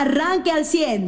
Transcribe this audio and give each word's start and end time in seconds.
arranque 0.00 0.50
al 0.50 0.64
100. 0.64 1.06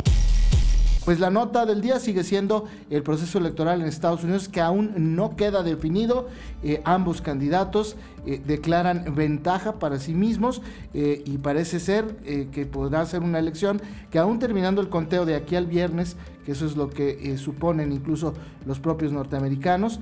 Pues 1.08 1.21
la 1.21 1.31
nota 1.31 1.65
del 1.65 1.81
día 1.81 2.00
sigue 2.00 2.23
siendo 2.23 2.67
el 2.90 3.02
proceso 3.02 3.38
electoral 3.38 3.80
en 3.80 3.86
Estados 3.86 4.24
Unidos 4.24 4.46
que 4.46 4.61
aún 4.61 5.16
no 5.16 5.37
queda 5.37 5.62
definido. 5.62 6.29
Eh, 6.62 6.83
ambos 6.85 7.22
candidatos 7.22 7.96
eh, 8.27 8.43
declaran 8.46 9.14
ventaja 9.14 9.79
para 9.79 9.98
sí 10.01 10.12
mismos 10.12 10.61
eh, 10.93 11.22
y 11.24 11.38
parece 11.38 11.80
ser 11.80 12.14
que 12.53 12.66
podrá 12.66 13.06
ser 13.06 13.22
una 13.22 13.38
elección 13.38 13.80
que 14.11 14.19
aún 14.19 14.38
terminando 14.38 14.83
el 14.83 14.91
conteo 14.91 15.25
de 15.25 15.35
aquí 15.35 15.57
al 15.57 15.67
viernes, 15.67 16.16
que 16.45 16.52
eso 16.52 16.66
es 16.66 16.77
lo 16.77 16.91
que 16.91 17.39
suponen 17.39 17.91
incluso 17.91 18.34
los 18.66 18.79
propios 18.79 19.11
norteamericanos, 19.11 20.00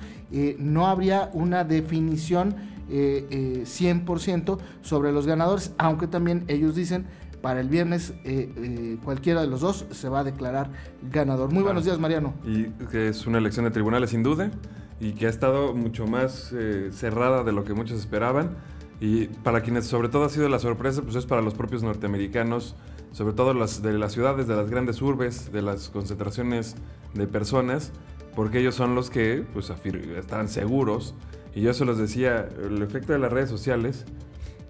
no 0.58 0.88
habría 0.88 1.30
una 1.34 1.62
definición 1.62 2.56
100% 2.90 4.58
sobre 4.82 5.12
los 5.12 5.24
ganadores, 5.24 5.72
aunque 5.78 6.08
también 6.08 6.44
ellos 6.48 6.74
dicen 6.74 7.06
para 7.46 7.60
el 7.60 7.68
viernes 7.68 8.12
eh, 8.24 8.52
eh, 8.56 8.98
cualquiera 9.04 9.40
de 9.40 9.46
los 9.46 9.60
dos 9.60 9.86
se 9.92 10.08
va 10.08 10.18
a 10.18 10.24
declarar 10.24 10.68
ganador. 11.12 11.52
Muy 11.52 11.62
buenos 11.62 11.84
días, 11.84 11.96
Mariano. 11.96 12.34
Y 12.44 12.64
que 12.90 13.06
es 13.10 13.24
una 13.24 13.38
elección 13.38 13.64
de 13.64 13.70
tribunales 13.70 14.10
sin 14.10 14.24
duda 14.24 14.50
y 14.98 15.12
que 15.12 15.28
ha 15.28 15.28
estado 15.28 15.72
mucho 15.72 16.08
más 16.08 16.52
eh, 16.52 16.88
cerrada 16.90 17.44
de 17.44 17.52
lo 17.52 17.62
que 17.62 17.72
muchos 17.72 18.00
esperaban. 18.00 18.56
Y 18.98 19.26
para 19.26 19.60
quienes 19.60 19.86
sobre 19.86 20.08
todo 20.08 20.24
ha 20.24 20.28
sido 20.28 20.48
la 20.48 20.58
sorpresa, 20.58 21.02
pues 21.02 21.14
es 21.14 21.24
para 21.24 21.40
los 21.40 21.54
propios 21.54 21.84
norteamericanos, 21.84 22.74
sobre 23.12 23.32
todo 23.32 23.54
las, 23.54 23.80
de 23.80 23.92
las 23.92 24.10
ciudades, 24.10 24.48
de 24.48 24.56
las 24.56 24.68
grandes 24.68 25.00
urbes, 25.00 25.52
de 25.52 25.62
las 25.62 25.88
concentraciones 25.88 26.74
de 27.14 27.28
personas, 27.28 27.92
porque 28.34 28.58
ellos 28.58 28.74
son 28.74 28.96
los 28.96 29.08
que 29.08 29.46
pues, 29.52 29.70
están 30.18 30.48
seguros. 30.48 31.14
Y 31.54 31.60
yo 31.60 31.72
se 31.74 31.84
los 31.84 31.96
decía, 31.96 32.48
el 32.60 32.82
efecto 32.82 33.12
de 33.12 33.20
las 33.20 33.32
redes 33.32 33.50
sociales 33.50 34.04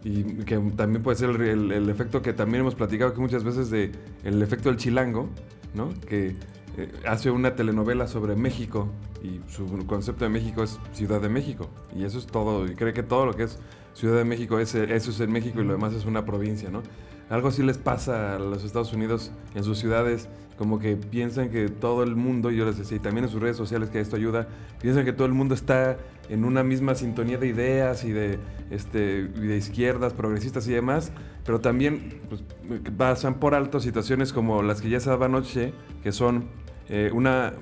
y 0.07 0.23
que 0.45 0.57
también 0.77 1.03
puede 1.03 1.17
ser 1.17 1.31
el, 1.31 1.91
efecto 1.91 2.23
que 2.23 2.33
también 2.33 2.61
hemos 2.61 2.77
platicado 2.77 3.13
que 3.13 3.21
muchas 3.21 3.43
veces 3.43 3.71
de 3.71 3.91
el 4.23 4.41
efecto 4.41 4.69
del 4.69 4.79
chilango, 4.79 5.29
¿no? 5.75 5.93
Que 6.07 6.37
eh, 6.77 6.93
hace 7.09 7.33
una 7.33 7.57
telenovela 7.57 8.07
sobre 8.07 8.37
México 8.37 8.89
y 9.21 9.41
su 9.51 9.67
concepto 9.85 10.25
de 10.25 10.31
México 10.31 10.63
es 10.63 10.79
Ciudad 10.93 11.21
de 11.21 11.29
México 11.29 11.69
y 11.93 12.05
eso 12.05 12.21
es 12.21 12.27
todo 12.27 12.67
y 12.67 12.77
cree 12.77 12.93
que 12.93 13.03
todo 13.03 13.27
lo 13.27 13.35
que 13.35 13.43
es 13.43 13.59
Ciudad 13.95 14.17
de 14.17 14.25
México 14.25 14.61
es 14.61 14.77
eso 14.77 15.11
es 15.11 15.19
en 15.19 15.33
México 15.33 15.61
y 15.61 15.65
lo 15.65 15.73
demás 15.73 15.93
es 15.93 16.05
una 16.05 16.25
provincia, 16.25 16.71
¿no? 16.71 16.83
Algo 17.29 17.49
así 17.49 17.65
les 17.65 17.77
pasa 17.77 18.37
a 18.37 18.39
los 18.39 18.63
Estados 18.63 18.93
Unidos 18.93 19.33
en 19.57 19.65
sus 19.65 19.79
ciudades, 19.79 20.29
como 20.57 20.79
que 20.79 20.95
piensan 20.95 21.51
que 21.51 21.69
todo 21.69 22.05
el 22.05 22.15
mundo, 22.15 22.53
y 22.53 22.57
yo 22.57 22.65
les 22.65 22.79
decía, 22.79 22.99
y 22.99 23.01
también 23.01 23.25
en 23.25 23.31
sus 23.31 23.41
redes 23.41 23.57
sociales 23.57 23.91
que 23.91 23.99
esto 23.99 24.15
ayuda, 24.15 24.47
piensan 24.81 25.05
que 25.05 25.13
todo 25.13 25.27
el 25.27 25.35
mundo 25.35 25.57
está 25.57 25.99
en 26.29 26.45
una 26.45 26.63
misma 26.63 26.95
sintonía 26.95 27.39
de 27.39 27.47
ideas 27.49 28.05
y 28.05 28.13
de, 28.13 28.39
este, 28.71 29.25
de 29.25 29.57
izquierdas, 29.57 30.13
progresistas 30.13 30.67
y 30.69 30.73
demás, 30.73 31.13
pero 31.45 31.61
también 31.61 32.21
pues, 32.29 32.43
pasan 32.97 33.35
por 33.35 33.55
alto 33.55 33.81
situaciones 33.81 34.33
como 34.33 34.63
las 34.63 34.81
que 34.81 34.89
ya 34.89 35.01
se 35.01 35.11
daba 35.11 35.27
anoche, 35.27 35.73
que 36.03 36.13
son 36.13 36.47
eh, 36.89 37.11
una, 37.13 37.55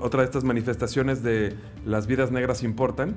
otra 0.00 0.20
de 0.20 0.26
estas 0.26 0.44
manifestaciones 0.44 1.22
de 1.22 1.54
las 1.84 2.06
vidas 2.06 2.30
negras 2.30 2.62
importan, 2.62 3.14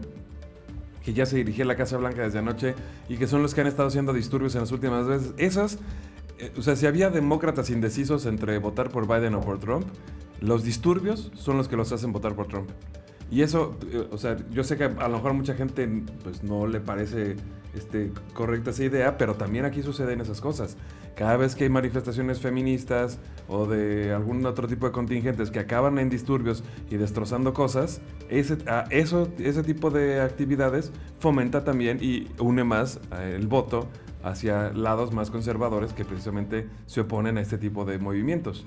que 1.03 1.13
ya 1.13 1.25
se 1.25 1.37
dirigía 1.37 1.63
a 1.63 1.67
la 1.67 1.75
Casa 1.75 1.97
Blanca 1.97 2.23
desde 2.23 2.39
anoche 2.39 2.75
y 3.07 3.17
que 3.17 3.27
son 3.27 3.41
los 3.41 3.53
que 3.53 3.61
han 3.61 3.67
estado 3.67 3.87
haciendo 3.87 4.13
disturbios 4.13 4.55
en 4.55 4.61
las 4.61 4.71
últimas 4.71 5.07
veces. 5.07 5.33
Esas, 5.37 5.79
eh, 6.37 6.51
o 6.57 6.61
sea, 6.61 6.75
si 6.75 6.85
había 6.87 7.09
demócratas 7.09 7.69
indecisos 7.69 8.25
entre 8.25 8.57
votar 8.59 8.89
por 8.89 9.07
Biden 9.07 9.35
o 9.35 9.41
por 9.41 9.59
Trump, 9.59 9.85
los 10.41 10.63
disturbios 10.63 11.31
son 11.35 11.57
los 11.57 11.67
que 11.67 11.75
los 11.75 11.91
hacen 11.91 12.11
votar 12.11 12.35
por 12.35 12.47
Trump. 12.47 12.69
Y 13.31 13.41
eso, 13.41 13.77
eh, 13.91 14.07
o 14.11 14.17
sea, 14.17 14.37
yo 14.51 14.63
sé 14.63 14.77
que 14.77 14.85
a 14.85 15.07
lo 15.07 15.17
mejor 15.17 15.33
mucha 15.33 15.53
gente 15.53 15.87
pues 16.23 16.43
no 16.43 16.65
le 16.67 16.79
parece 16.79 17.35
este, 17.75 18.11
correcta 18.33 18.71
esa 18.71 18.83
idea, 18.83 19.17
pero 19.17 19.35
también 19.35 19.65
aquí 19.65 19.83
suceden 19.83 20.21
esas 20.21 20.41
cosas. 20.41 20.77
Cada 21.15 21.37
vez 21.37 21.55
que 21.55 21.65
hay 21.65 21.69
manifestaciones 21.69 22.39
feministas 22.39 23.19
o 23.47 23.65
de 23.65 24.13
algún 24.13 24.45
otro 24.45 24.67
tipo 24.67 24.85
de 24.87 24.91
contingentes 24.91 25.51
que 25.51 25.59
acaban 25.59 25.99
en 25.99 26.09
disturbios 26.09 26.63
y 26.89 26.95
destrozando 26.95 27.53
cosas, 27.53 28.01
ese, 28.29 28.57
eso, 28.89 29.27
ese 29.37 29.63
tipo 29.63 29.91
de 29.91 30.21
actividades 30.21 30.91
fomenta 31.19 31.63
también 31.63 31.99
y 32.01 32.29
une 32.39 32.63
más 32.63 32.99
eh, 33.11 33.35
el 33.35 33.47
voto 33.47 33.87
hacia 34.23 34.71
lados 34.71 35.13
más 35.13 35.29
conservadores 35.29 35.93
que 35.93 36.03
precisamente 36.03 36.67
se 36.87 37.01
oponen 37.01 37.37
a 37.37 37.41
este 37.41 37.57
tipo 37.57 37.85
de 37.85 37.99
movimientos 37.99 38.65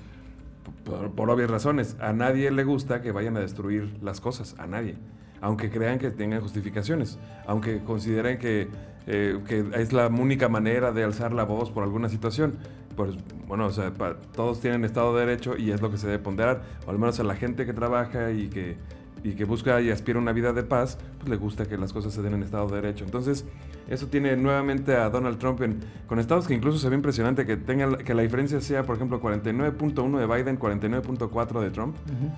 por, 0.83 1.29
obvias 1.29 1.49
razones. 1.49 1.97
A 1.99 2.13
nadie 2.13 2.51
le 2.51 2.63
gusta 2.63 3.01
que 3.01 3.11
vayan 3.11 3.37
a 3.37 3.39
destruir 3.39 3.97
las 4.01 4.21
cosas, 4.21 4.55
a 4.57 4.67
nadie. 4.67 4.95
Aunque 5.41 5.69
crean 5.69 5.99
que 5.99 6.11
tengan 6.11 6.41
justificaciones, 6.41 7.19
aunque 7.45 7.83
consideren 7.83 8.37
que, 8.37 8.69
eh, 9.07 9.39
que 9.47 9.65
es 9.75 9.91
la 9.91 10.07
única 10.07 10.47
manera 10.47 10.91
de 10.91 11.03
alzar 11.03 11.33
la 11.33 11.43
voz 11.43 11.71
por 11.71 11.83
alguna 11.83 12.09
situación. 12.09 12.55
Pues 12.95 13.15
bueno, 13.47 13.65
o 13.65 13.71
sea, 13.71 13.91
todos 14.33 14.61
tienen 14.61 14.85
Estado 14.85 15.15
de 15.15 15.25
Derecho 15.25 15.57
y 15.57 15.71
es 15.71 15.81
lo 15.81 15.89
que 15.89 15.97
se 15.97 16.07
debe 16.07 16.19
ponderar, 16.19 16.61
o 16.85 16.91
al 16.91 16.99
menos 16.99 17.19
a 17.19 17.23
la 17.23 17.35
gente 17.35 17.65
que 17.65 17.73
trabaja 17.73 18.31
y 18.31 18.49
que, 18.49 18.77
y 19.23 19.33
que 19.33 19.45
busca 19.45 19.81
y 19.81 19.89
aspira 19.89 20.19
a 20.19 20.21
una 20.21 20.33
vida 20.33 20.53
de 20.53 20.63
paz, 20.63 20.97
pues 21.17 21.29
le 21.29 21.37
gusta 21.37 21.65
que 21.65 21.77
las 21.77 21.93
cosas 21.93 22.13
se 22.13 22.21
den 22.21 22.33
en 22.33 22.43
Estado 22.43 22.67
de 22.67 22.75
Derecho. 22.75 23.05
Entonces, 23.05 23.45
eso 23.87 24.07
tiene 24.07 24.35
nuevamente 24.35 24.95
a 24.95 25.09
Donald 25.09 25.37
Trump 25.37 25.61
con 26.07 26.19
estados 26.19 26.47
que 26.47 26.53
incluso 26.53 26.77
se 26.77 26.89
ve 26.89 26.95
impresionante 26.95 27.45
que 27.45 27.57
tenga 27.57 27.97
que 27.97 28.13
la 28.13 28.21
diferencia 28.21 28.59
sea, 28.61 28.83
por 28.83 28.95
ejemplo, 28.95 29.21
49.1 29.21 30.19
de 30.19 30.25
Biden, 30.25 30.59
49.4 30.59 31.61
de 31.61 31.69
Trump. 31.71 31.95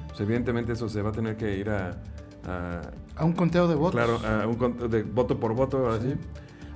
Pues 0.07 0.19
evidentemente 0.22 0.73
eso 0.73 0.88
se 0.90 1.01
va 1.01 1.09
a 1.09 1.13
tener 1.13 1.38
que 1.38 1.57
ir 1.57 1.69
a, 1.69 1.97
a, 3.16 3.25
un 3.25 3.34
conteo 3.34 3.67
de 3.67 3.75
votos. 3.75 3.96
Claro, 3.96 4.19
a 4.25 4.47
un 4.47 4.90
de 4.90 5.03
voto 5.03 5.40
por 5.40 5.53
voto, 5.53 5.90
así. 5.90 6.16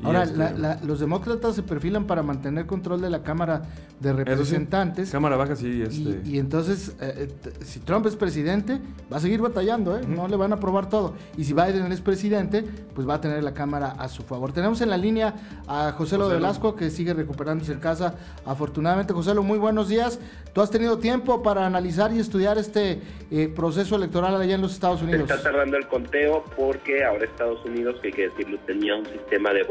Ahora, 0.04 0.24
este, 0.24 0.86
los 0.86 1.00
demócratas 1.00 1.56
se 1.56 1.64
perfilan 1.64 2.06
para 2.06 2.24
mantener 2.24 2.66
control 2.66 3.02
de 3.02 3.10
la 3.10 3.24
Cámara 3.24 3.64
de 4.00 4.14
Representantes. 4.14 5.12
cámara 5.12 5.36
baja, 5.36 5.56
sí. 5.56 5.82
Este. 5.82 6.22
Y, 6.26 6.40
entonces, 6.40 6.96
eh, 7.02 7.28
eh, 7.28 7.52
si 7.64 7.80
Trump 7.82 8.06
es 8.06 8.16
presidente, 8.16 8.80
va 9.12 9.18
a 9.18 9.20
seguir 9.20 9.42
batallando, 9.42 9.98
¿eh? 9.98 10.02
No 10.08 10.28
le 10.28 10.38
van 10.38 10.54
a 10.54 10.56
aprobar 10.56 10.90
todo. 10.90 11.16
Y 11.38 11.44
si 11.44 11.54
Biden 11.54 11.92
es 11.92 12.02
presidente, 12.02 12.64
pues 12.96 13.08
va 13.08 13.16
a 13.16 13.22
tener 13.22 13.44
la 13.44 13.54
Cámara 13.54 13.96
a 13.98 14.08
su 14.08 14.24
favor. 14.24 14.54
Tenemos 14.54 14.80
en 14.82 14.90
la 14.90 14.98
línea 14.98 15.36
a 15.68 15.92
José 15.92 16.18
Lo 16.18 16.30
Velasco, 16.30 16.76
que 16.76 16.90
sigue 16.90 17.14
recuperándose 17.14 17.74
en 17.74 17.80
casa, 17.80 18.16
afortunadamente. 18.46 19.14
José 19.14 19.34
Lo, 19.34 19.44
muy 19.44 19.60
buenos 19.60 19.90
días. 19.90 20.20
Tú 20.54 20.62
has 20.62 20.72
tenido 20.72 20.98
tiempo 20.98 21.44
para 21.44 21.66
analizar 21.66 22.14
y 22.14 22.20
estudiar 22.20 22.58
este 22.58 23.02
eh, 23.32 23.52
proceso 23.54 23.96
electoral 23.96 24.40
allá 24.40 24.56
en 24.56 24.62
los 24.62 24.74
Estados 24.74 25.02
Unidos. 25.02 25.30
Está 25.30 25.42
tardando 25.42 25.78
el 25.78 25.88
conteo 25.88 26.44
porque 26.56 27.04
ahora 27.04 27.26
Estados 27.26 27.64
Unidos, 27.66 27.98
que 28.02 28.08
hay 28.08 28.14
que 28.14 28.30
decirlo, 28.30 28.58
tenía 28.66 28.96
un 28.96 29.06
sistema 29.06 29.52
de 29.52 29.64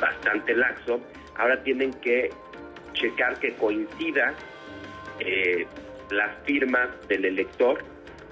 bastante 0.00 0.54
laxo, 0.54 1.00
ahora 1.36 1.62
tienen 1.62 1.92
que 1.94 2.30
checar 2.94 3.38
que 3.38 3.54
coincida 3.54 4.34
eh, 5.20 5.66
las 6.10 6.36
firmas 6.44 6.88
del 7.08 7.24
elector 7.24 7.78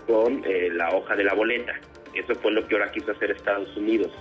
con 0.06 0.42
eh, 0.44 0.68
la 0.72 0.90
hoja 0.90 1.16
de 1.16 1.24
la 1.24 1.34
boleta. 1.34 1.72
Eso 2.14 2.34
fue 2.36 2.52
lo 2.52 2.66
que 2.66 2.74
ahora 2.74 2.90
quiso 2.90 3.12
hacer 3.12 3.30
Estados 3.30 3.74
Unidos. 3.76 4.12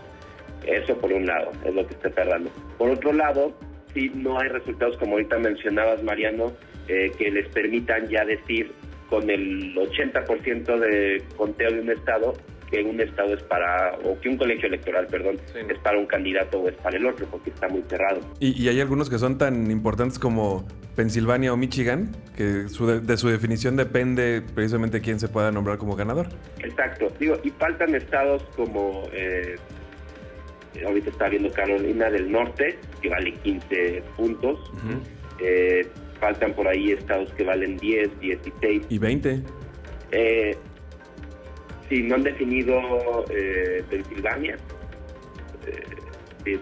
Eso 0.66 0.98
por 0.98 1.12
un 1.12 1.26
lado, 1.26 1.52
es 1.66 1.74
lo 1.74 1.86
que 1.88 1.94
está 1.94 2.10
tardando. 2.10 2.52
Por 2.78 2.92
otro 2.92 3.14
lado, 3.14 3.54
si 3.94 4.10
no 4.10 4.40
hay 4.40 4.50
resultados, 4.50 4.98
como 4.98 5.14
ahorita 5.14 5.40
mencionabas, 5.40 6.04
Mariano, 6.04 6.54
eh, 6.88 7.12
que 7.18 7.32
les 7.32 7.48
permitan 7.50 8.08
ya 8.08 8.24
decir 8.26 8.72
con 9.10 9.30
el 9.30 9.76
80% 9.76 10.80
de 10.80 11.24
conteo 11.36 11.72
de 11.72 11.80
un 11.82 11.90
estado 11.90 12.34
que 12.70 12.84
un 12.84 13.00
estado 13.02 13.34
es 13.34 13.44
para, 13.44 13.98
o 14.04 14.20
que 14.20 14.30
un 14.30 14.38
colegio 14.38 14.68
electoral, 14.68 15.08
perdón, 15.08 15.38
es 15.56 15.78
para 15.80 15.98
un 15.98 16.06
candidato 16.06 16.60
o 16.60 16.70
es 16.70 16.76
para 16.76 16.98
el 16.98 17.06
otro, 17.06 17.26
porque 17.28 17.50
está 17.50 17.68
muy 17.68 17.84
cerrado. 17.90 18.22
Y, 18.40 18.68
hay 18.68 18.80
algunos 18.80 19.10
que 19.10 19.18
son 19.18 19.38
tan 19.38 19.72
importantes 19.72 20.20
como 20.20 20.68
Pensilvania 20.96 21.54
o 21.54 21.58
Michigan, 21.58 22.12
que 22.36 22.44
de, 22.44 23.18
su 23.18 23.28
definición 23.30 23.76
depende 23.76 24.44
precisamente 24.54 25.02
quién 25.02 25.20
se 25.20 25.28
pueda 25.28 25.52
nombrar 25.52 25.78
como 25.78 25.96
ganador. 25.96 26.28
Exacto, 26.60 27.12
digo, 27.20 27.40
y 27.44 27.50
faltan 27.52 27.96
estados 27.96 28.44
como, 28.56 29.10
eh, 29.14 29.56
ahorita 30.86 31.10
está 31.10 31.30
viendo 31.30 31.52
Carolina 31.52 32.10
del 32.10 32.32
Norte, 32.32 32.78
que 33.02 33.10
vale 33.10 33.34
15 33.34 34.04
puntos. 34.16 34.60
Eh, 35.42 35.88
faltan 36.20 36.54
por 36.54 36.68
ahí 36.68 36.92
estados 36.92 37.32
que 37.34 37.44
valen 37.44 37.78
10, 37.78 38.20
16. 38.20 38.86
Y 38.90 38.98
20. 38.98 39.42
Eh, 40.12 40.58
Sí, 41.90 42.04
no 42.04 42.16
han 42.16 42.24
definido 42.24 43.26
eh, 43.32 43.84
Pensilvania. 43.90 44.58
Eh, 45.66 46.60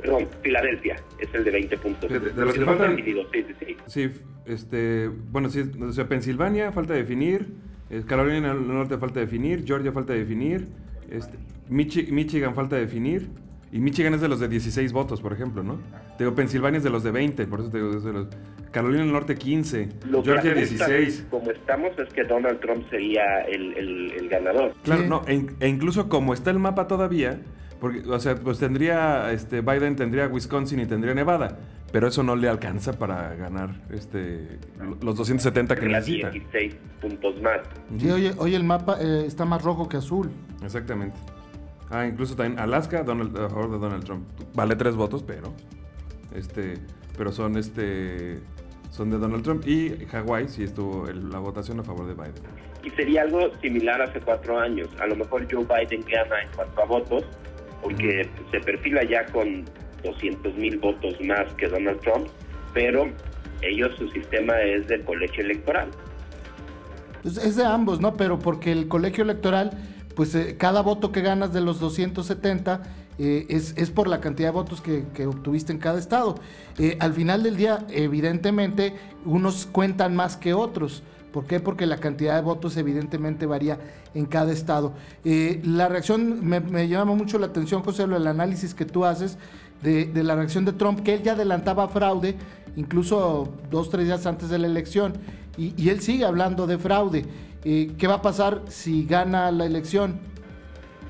perdón, 0.00 0.28
Filadelfia 0.42 0.96
es 1.18 1.32
el 1.34 1.44
de 1.44 1.50
20 1.50 1.78
puntos. 1.78 2.10
De, 2.10 2.20
los 2.20 2.54
que 2.54 2.64
faltan, 2.64 2.96
sí, 2.96 3.04
sí, 3.04 3.54
sí. 3.60 3.76
Sí, 3.86 4.10
este, 4.46 5.08
bueno, 5.08 5.50
sí, 5.50 5.70
o 5.80 5.92
sea, 5.92 6.08
Pensilvania 6.08 6.72
falta 6.72 6.94
definir, 6.94 7.46
eh, 7.90 8.02
Carolina 8.06 8.54
del 8.54 8.66
Norte 8.66 8.98
falta 8.98 9.20
definir, 9.20 9.64
Georgia 9.66 9.92
falta 9.92 10.12
definir, 10.14 10.66
este, 11.10 11.38
Michigan 11.68 12.54
falta 12.54 12.76
definir, 12.76 13.28
y 13.72 13.78
Michigan 13.78 14.14
es 14.14 14.20
de 14.20 14.28
los 14.28 14.40
de 14.40 14.48
16 14.48 14.92
votos, 14.92 15.20
por 15.20 15.32
ejemplo, 15.32 15.62
¿no? 15.62 15.78
Te 16.18 16.24
digo, 16.24 16.34
Pensilvania 16.34 16.78
es 16.78 16.84
de 16.84 16.90
los 16.90 17.04
de 17.04 17.12
20, 17.12 17.46
por 17.46 17.60
eso 17.60 17.70
te 17.70 17.78
digo, 17.78 17.90
es 17.96 18.02
de 18.02 18.12
los... 18.12 18.28
Carolina 18.72 19.02
del 19.02 19.12
Norte 19.12 19.36
15, 19.36 19.88
Georgia 20.24 20.54
16. 20.54 21.26
Como 21.30 21.50
estamos 21.50 21.90
es 21.98 22.12
que 22.12 22.24
Donald 22.24 22.60
Trump 22.60 22.88
sería 22.90 23.42
el, 23.42 24.28
ganador. 24.28 24.74
Claro, 24.84 25.06
no, 25.06 25.22
e, 25.26 25.46
e, 25.60 25.68
incluso 25.68 26.08
como 26.08 26.34
está 26.34 26.50
el 26.50 26.58
mapa 26.58 26.86
todavía, 26.86 27.40
porque, 27.80 28.00
o 28.08 28.20
sea, 28.20 28.36
pues 28.36 28.58
tendría, 28.58 29.32
este, 29.32 29.60
Biden 29.60 29.96
tendría 29.96 30.28
Wisconsin 30.28 30.80
y 30.80 30.86
tendría 30.86 31.14
Nevada, 31.14 31.58
pero 31.92 32.08
eso 32.08 32.22
no 32.22 32.36
le 32.36 32.48
alcanza 32.48 32.98
para 32.98 33.34
ganar 33.34 33.70
este 33.90 34.58
los 35.02 35.16
270 35.16 35.76
que 35.76 35.86
necesita. 35.86 36.30
16 36.30 36.76
puntos 37.00 37.42
más. 37.42 37.60
Sí, 37.98 38.10
hoy, 38.36 38.54
el 38.54 38.64
mapa 38.64 38.98
eh, 39.00 39.24
está 39.26 39.44
más 39.44 39.62
rojo 39.62 39.88
que 39.88 39.96
azul. 39.96 40.30
Exactamente. 40.62 41.16
Ah, 41.90 42.06
incluso 42.06 42.36
también 42.36 42.58
Alaska 42.58 43.02
Donald, 43.02 43.36
a 43.36 43.48
favor 43.48 43.70
de 43.72 43.78
Donald 43.78 44.04
Trump. 44.04 44.28
Vale 44.54 44.76
tres 44.76 44.94
votos, 44.94 45.22
pero 45.22 45.52
este, 46.34 46.74
pero 47.16 47.32
son 47.32 47.56
este 47.56 48.38
son 48.90 49.10
de 49.10 49.18
Donald 49.18 49.44
Trump 49.44 49.66
y 49.66 49.90
Hawái 50.06 50.48
sí 50.48 50.64
estuvo 50.64 51.06
la 51.06 51.38
votación 51.38 51.80
a 51.80 51.82
favor 51.82 52.06
de 52.06 52.14
Biden. 52.14 52.34
Y 52.82 52.90
sería 52.90 53.22
algo 53.22 53.50
similar 53.60 54.02
hace 54.02 54.20
cuatro 54.20 54.58
años. 54.58 54.88
A 55.00 55.06
lo 55.06 55.16
mejor 55.16 55.46
Joe 55.50 55.64
Biden 55.64 56.04
gana 56.10 56.42
en 56.42 56.48
cuanto 56.56 56.82
a 56.82 56.84
votos, 56.86 57.24
porque 57.82 58.28
se 58.50 58.60
perfila 58.60 59.04
ya 59.04 59.26
con 59.26 59.64
200 60.02 60.54
mil 60.56 60.78
votos 60.78 61.14
más 61.20 61.52
que 61.54 61.68
Donald 61.68 62.00
Trump, 62.00 62.26
pero 62.72 63.08
ellos 63.62 63.90
su 63.98 64.08
sistema 64.10 64.60
es 64.62 64.88
del 64.88 65.04
colegio 65.04 65.44
electoral. 65.44 65.90
Pues 67.22 67.36
es 67.36 67.56
de 67.56 67.64
ambos, 67.64 68.00
¿no? 68.00 68.16
Pero 68.16 68.38
porque 68.38 68.72
el 68.72 68.88
colegio 68.88 69.24
electoral, 69.24 69.70
pues 70.20 70.34
eh, 70.34 70.56
cada 70.58 70.82
voto 70.82 71.12
que 71.12 71.22
ganas 71.22 71.54
de 71.54 71.62
los 71.62 71.80
270 71.80 72.82
eh, 73.18 73.46
es, 73.48 73.72
es, 73.78 73.90
por 73.90 74.06
la 74.06 74.20
cantidad 74.20 74.48
de 74.48 74.52
votos 74.52 74.82
que, 74.82 75.26
obtuviste 75.26 75.72
en 75.72 75.78
cada 75.78 75.98
estado. 75.98 76.34
Eh, 76.76 76.98
al 77.00 77.14
final 77.14 77.42
del 77.42 77.56
día, 77.56 77.86
evidentemente, 77.88 78.92
unos 79.24 79.64
cuentan 79.64 80.14
más 80.14 80.36
que 80.36 80.52
otros. 80.52 81.02
¿Por 81.32 81.46
qué? 81.46 81.58
Porque 81.58 81.86
la 81.86 81.96
cantidad 81.96 82.34
de 82.34 82.42
votos 82.42 82.76
evidentemente 82.76 83.46
varía 83.46 83.78
en 84.12 84.26
cada 84.26 84.52
estado. 84.52 84.92
la 85.24 85.88
reacción 85.88 86.46
me, 86.46 86.86
llama 86.86 87.14
mucho 87.14 87.38
la 87.38 87.46
atención, 87.46 87.82
José, 87.82 88.02
el 88.02 88.26
análisis 88.26 88.74
que 88.74 88.84
tú 88.84 89.06
haces 89.06 89.38
de, 89.80 90.10
la 90.22 90.34
reacción 90.34 90.66
de 90.66 90.74
Trump, 90.74 91.00
que 91.00 91.14
él 91.14 91.22
ya 91.22 91.32
adelantaba 91.32 91.88
fraude, 91.88 92.36
incluso 92.76 93.54
dos, 93.70 93.88
tres 93.88 94.04
días 94.04 94.26
antes 94.26 94.50
de 94.50 94.58
la 94.58 94.66
elección, 94.66 95.14
y, 95.56 95.88
él 95.88 96.00
sigue 96.00 96.26
hablando 96.26 96.66
de 96.66 96.76
fraude. 96.76 97.24
Eh, 97.64 97.90
¿Qué 97.98 98.06
va 98.06 98.14
a 98.14 98.22
pasar 98.22 98.62
si 98.68 99.04
gana 99.04 99.50
la 99.50 99.66
elección? 99.66 100.20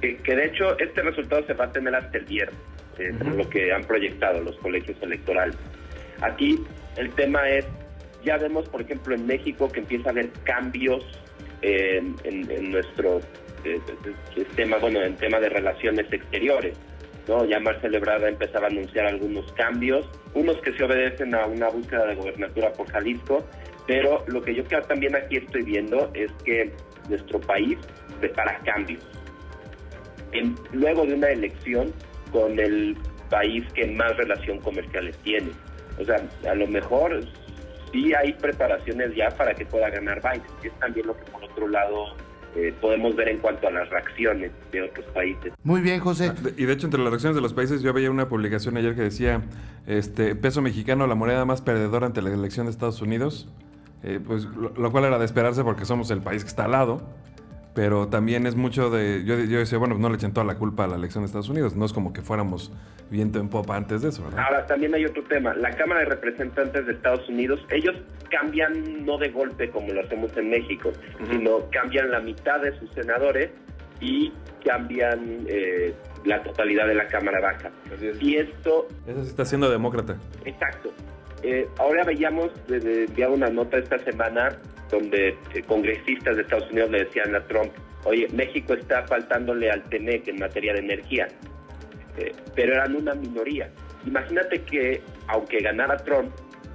Que, 0.01 0.17
de 0.25 0.47
hecho 0.47 0.79
este 0.79 1.03
resultado 1.03 1.47
se 1.47 1.53
va 1.55 1.67
a 1.67 1.73
tener 1.73 1.95
hasta 1.95 2.19
el 2.19 2.25
viernes, 2.25 2.59
eh, 2.99 3.13
lo 3.37 3.49
que 3.49 3.73
han 3.73 3.85
proyectado 3.85 4.43
los 4.43 4.57
colegios 4.57 4.97
electorales. 5.03 5.57
Aquí 6.23 6.65
el 6.97 7.11
tema 7.13 7.49
es, 7.49 7.67
ya 8.25 8.39
vemos 8.39 8.69
por 8.69 8.81
ejemplo 8.81 9.15
en 9.15 9.27
México 9.27 9.69
que 9.69 9.81
empieza 9.81 10.09
a 10.09 10.13
haber 10.13 10.31
cambios 10.45 11.05
en, 11.63 12.17
nuestro 12.71 13.21
eh, 13.65 13.79
sistema, 14.35 14.79
bueno, 14.79 15.03
en 15.03 15.17
tema 15.17 15.39
de 15.39 15.51
relaciones 15.51 16.11
exteriores. 16.13 16.77
Ya 17.49 17.61
Marcelo 17.61 17.99
Ebrard 17.99 18.25
empezaba 18.27 18.67
a 18.67 18.71
anunciar 18.71 19.07
algunos 19.07 19.53
cambios, 19.53 20.09
unos 20.35 20.57
que 20.63 20.73
se 20.73 20.83
obedecen 20.83 21.33
a 21.37 21.47
una 21.47 21.69
búsqueda 21.69 22.07
de 22.07 22.17
gobernatura 22.17 22.73
por 22.73 22.89
Jalisco, 22.91 23.45
pero 23.87 24.25
lo 24.27 24.43
que 24.43 24.55
yo 24.55 24.65
también 24.87 25.17
aquí 25.17 25.37
estoy 25.37 25.63
viendo 25.63 26.11
es 26.15 26.31
que 26.45 26.73
nuestro 27.09 27.41
país 27.41 27.79
prepara 28.21 28.59
cambios. 28.65 29.03
luego 30.73 31.07
de 31.07 31.15
una 31.15 31.29
elección 31.29 31.93
con 32.31 32.59
el 32.59 32.97
país 33.29 33.65
que 33.75 33.87
más 33.89 34.17
relación 34.17 34.59
comerciales 34.61 35.17
tiene. 35.19 35.51
O 35.99 36.05
sea, 36.05 36.21
a 36.49 36.55
lo 36.55 36.67
mejor 36.67 37.21
sí 37.93 38.13
hay 38.15 38.33
preparaciones 38.35 39.15
ya 39.15 39.29
para 39.31 39.55
que 39.55 39.67
pueda 39.67 39.91
ganar 39.91 40.21
Biden. 40.23 40.43
Es 40.63 40.73
también 40.79 41.07
lo 41.07 41.17
que 41.17 41.25
por 41.31 41.45
otro 41.45 41.69
lado 41.69 42.15
eh, 42.57 42.75
podemos 42.81 43.15
ver 43.15 43.29
en 43.29 43.39
cuanto 43.39 43.69
a 43.69 43.71
las 43.71 43.89
reacciones 43.91 44.51
de 44.73 44.83
otros 44.83 45.07
países. 45.07 45.53
Muy 45.63 45.81
bien, 45.81 46.01
José. 46.01 46.33
Ah, 46.33 46.51
y 46.57 46.65
de 46.65 46.73
hecho, 46.73 46.87
entre 46.87 47.01
las 47.01 47.11
reacciones 47.11 47.37
de 47.37 47.43
los 47.43 47.55
países, 47.55 47.81
yo 47.81 47.93
veía 47.93 48.11
una 48.11 48.29
publicación 48.29 48.77
ayer 48.77 48.95
que 48.95 49.03
decía, 49.03 49.43
este, 49.87 50.35
peso 50.35 50.61
mexicano, 50.61 51.07
la 51.07 51.15
moneda 51.15 51.45
más 51.45 51.63
perdedora 51.63 52.07
ante 52.07 52.23
la 52.23 52.31
elección 52.31 52.67
de 52.67 52.73
Estados 52.73 53.03
Unidos, 53.03 53.49
eh, 54.03 54.21
pues 54.25 54.45
lo, 54.45 54.91
cual 54.91 55.05
era 55.05 55.19
de 55.19 55.25
esperarse 55.25 55.63
porque 55.63 55.85
somos 55.85 56.11
el 56.11 56.21
país 56.23 56.43
que 56.43 56.49
está 56.49 56.65
al 56.65 56.73
lado. 56.73 57.03
Pero 57.73 58.09
también 58.09 58.47
es 58.47 58.57
mucho 58.57 58.91
de. 58.91 59.25
Yo, 59.25 59.39
yo 59.39 59.59
decía, 59.59 59.79
bueno, 59.79 59.97
no 59.97 60.09
le 60.09 60.17
echen 60.17 60.33
toda 60.33 60.45
la 60.45 60.57
culpa 60.57 60.85
a 60.85 60.89
la 60.89 60.97
elección 60.97 61.23
de 61.23 61.27
Estados 61.27 61.49
Unidos. 61.49 61.77
No 61.77 61.85
es 61.85 61.93
como 61.93 62.13
que 62.13 62.21
fuéramos 62.21 62.73
viento 63.11 63.39
en 63.39 63.49
popa 63.49 63.77
antes 63.77 64.03
de 64.03 64.09
eso, 64.09 64.25
¿verdad? 64.25 64.45
Ahora, 64.45 64.67
también 64.67 64.95
hay 64.95 65.05
otro 65.05 65.23
tema. 65.25 65.55
La 65.55 65.71
Cámara 65.71 66.01
de 66.01 66.07
Representantes 66.07 66.87
de 66.87 66.93
Estados 66.93 67.29
Unidos, 67.29 67.61
ellos 67.71 67.95
cambian 68.29 69.05
no 69.05 69.19
de 69.19 69.29
golpe 69.29 69.71
como 69.71 69.93
lo 69.93 70.01
hacemos 70.01 70.37
en 70.37 70.51
México, 70.51 70.91
sino 71.31 71.71
cambian 71.71 72.11
la 72.11 72.21
mitad 72.21 72.61
de 72.61 72.77
sus 72.79 72.91
senadores 72.93 73.51
y 74.01 74.33
cambian 74.65 75.45
eh, 75.47 75.95
la 76.25 76.43
totalidad 76.43 76.87
de 76.87 76.95
la 76.95 77.07
Cámara 77.07 77.41
Baja. 77.41 77.71
Y 78.21 78.37
esto... 78.37 78.89
Eso 79.07 79.23
sí 79.23 79.31
está 79.31 79.45
siendo 79.45 79.71
demócrata. 79.71 80.17
Exacto. 80.45 80.93
Eh, 81.43 81.67
ahora 81.79 82.05
veíamos, 82.05 82.51
enviado 82.69 83.35
una 83.35 83.49
nota 83.49 83.79
esta 83.79 83.99
semana 84.01 84.59
donde 84.91 85.29
eh, 85.55 85.63
congresistas 85.67 86.37
de 86.37 86.43
Estados 86.43 86.71
Unidos 86.71 86.91
le 86.91 87.05
decían 87.05 87.35
a 87.35 87.41
Trump, 87.47 87.73
oye, 88.05 88.29
México 88.33 88.75
está 88.75 89.07
faltándole 89.07 89.71
al 89.71 89.83
TENEC 89.85 90.29
en 90.29 90.39
materia 90.39 90.75
de 90.75 90.81
energía, 90.81 91.29
eh, 92.19 92.33
pero 92.55 92.75
eran 92.75 92.95
una 92.95 93.15
minoría. 93.15 93.71
Imagínate 94.07 94.63
que, 94.63 95.03
aunque 95.29 95.61
ganara 95.61 95.97
Trump, 95.99 96.31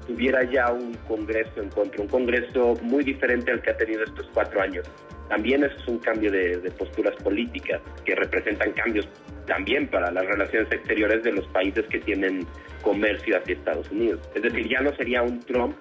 tuviera 0.07 0.43
ya 0.43 0.71
un 0.71 0.93
Congreso 1.07 1.61
en 1.61 1.69
contra, 1.69 2.01
un 2.01 2.07
Congreso 2.07 2.75
muy 2.81 3.03
diferente 3.03 3.51
al 3.51 3.61
que 3.61 3.71
ha 3.71 3.77
tenido 3.77 4.03
estos 4.03 4.27
cuatro 4.33 4.61
años. 4.61 4.85
También 5.29 5.63
es 5.63 5.87
un 5.87 5.97
cambio 5.99 6.31
de, 6.31 6.57
de 6.57 6.71
posturas 6.71 7.15
políticas 7.23 7.81
que 8.03 8.15
representan 8.15 8.71
cambios 8.73 9.07
también 9.45 9.87
para 9.87 10.11
las 10.11 10.25
relaciones 10.25 10.71
exteriores 10.71 11.23
de 11.23 11.31
los 11.33 11.47
países 11.47 11.85
que 11.87 11.99
tienen 11.99 12.45
comercio 12.81 13.37
hacia 13.37 13.55
Estados 13.55 13.89
Unidos. 13.91 14.19
Es 14.35 14.43
decir, 14.43 14.67
ya 14.69 14.81
no 14.81 14.95
sería 14.95 15.23
un 15.23 15.39
Trump 15.41 15.75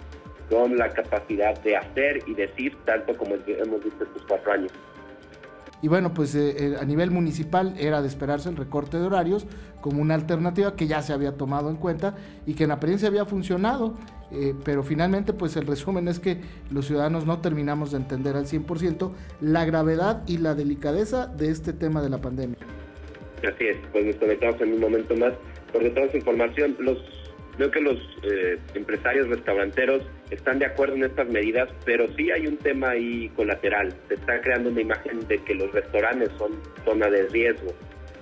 con 0.51 0.77
la 0.77 0.89
capacidad 0.91 1.61
de 1.63 1.77
hacer 1.77 2.23
y 2.27 2.35
decir 2.35 2.77
tanto 2.85 3.17
como 3.17 3.35
hemos 3.35 3.85
visto 3.85 4.05
estos 4.05 4.23
cuatro 4.29 4.53
años. 4.53 4.73
Y 5.85 5.89
bueno, 5.89 6.15
pues 6.15 6.35
eh, 6.35 6.55
eh, 6.57 6.77
a 6.81 6.85
nivel 6.87 7.11
municipal 7.11 7.75
era 7.79 8.01
de 8.01 8.09
esperarse 8.09 8.49
el 8.49 8.57
recorte 8.57 8.99
de 8.99 9.05
horarios 9.05 9.47
como 9.83 10.01
una 10.01 10.15
alternativa 10.15 10.77
que 10.77 10.87
ya 10.87 11.03
se 11.03 11.13
había 11.13 11.37
tomado 11.37 11.69
en 11.69 11.77
cuenta 11.77 12.15
y 12.47 12.55
que 12.55 12.65
en 12.65 12.71
apariencia 12.71 13.09
había 13.09 13.27
funcionado, 13.27 13.93
eh, 14.31 14.55
pero 14.65 14.83
finalmente 14.83 15.35
pues 15.35 15.57
el 15.57 15.67
resumen 15.67 16.09
es 16.09 16.21
que 16.21 16.41
los 16.71 16.87
ciudadanos 16.87 17.27
no 17.27 17.41
terminamos 17.41 17.91
de 17.91 17.99
entender 17.99 18.35
al 18.35 18.47
100% 18.47 19.13
la 19.43 19.67
gravedad 19.67 20.23
y 20.27 20.39
la 20.39 20.55
delicadeza 20.55 21.27
de 21.27 21.51
este 21.51 21.75
tema 21.75 22.01
de 22.01 22.09
la 22.09 22.19
pandemia. 22.23 22.57
Así 23.47 23.67
es, 23.67 23.77
pues 23.93 24.05
nos 24.05 24.17
conectamos 24.17 24.61
en 24.61 24.73
un 24.75 24.81
momento 24.81 25.17
más 25.17 25.33
porque 25.73 25.91
toda 25.91 26.07
información, 26.15 26.77
los 26.79 26.99
Veo 27.59 27.71
que 27.71 27.81
los 27.81 27.99
eh, 28.25 28.59
empresarios 28.75 29.29
restauranteros 29.29 30.03
están 30.31 30.59
de 30.59 30.67
acuerdo 30.67 30.97
en 30.97 31.05
estas 31.05 31.29
medidas, 31.29 31.69
pero 31.85 32.07
sí 32.17 32.31
hay 32.31 32.49
un 32.49 32.57
tema 32.57 32.91
ahí 32.91 33.31
colateral. 33.37 33.95
Se 34.09 34.15
está 34.15 34.41
creando 34.41 34.71
una 34.71 34.81
imagen 34.81 35.27
de 35.29 35.39
que 35.39 35.55
los 35.55 35.71
restaurantes 35.73 36.31
son 36.37 36.53
zona 36.85 37.09
de 37.09 37.29
riesgo 37.29 37.73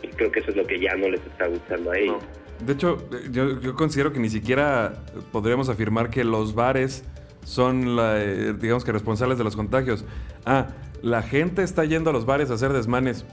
y 0.02 0.08
creo 0.08 0.30
que 0.30 0.40
eso 0.40 0.50
es 0.50 0.56
lo 0.56 0.66
que 0.66 0.78
ya 0.78 0.94
no 0.96 1.08
les 1.08 1.24
está 1.24 1.46
gustando 1.46 1.92
a 1.92 1.98
ellos. 1.98 2.22
De 2.66 2.74
hecho, 2.74 2.98
yo, 3.30 3.74
considero 3.74 4.12
que 4.12 4.20
ni 4.20 4.28
siquiera 4.28 5.02
podríamos 5.32 5.68
afirmar 5.70 6.10
que 6.10 6.24
los 6.24 6.54
bares 6.54 7.02
son, 7.44 7.96
eh, 7.98 8.54
digamos 8.60 8.84
que, 8.84 8.92
responsables 8.92 9.38
de 9.38 9.44
los 9.44 9.56
contagios. 9.56 10.04
Ah, 10.44 10.68
la 11.00 11.22
gente 11.22 11.62
está 11.62 11.84
yendo 11.84 12.10
a 12.10 12.12
los 12.12 12.26
bares 12.26 12.50
a 12.50 12.54
hacer 12.54 12.72
desmanes 12.72 13.24